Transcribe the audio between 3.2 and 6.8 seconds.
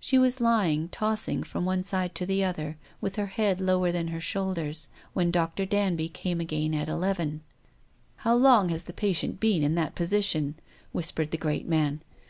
head lower than her shoulders, when Dr. Danby came again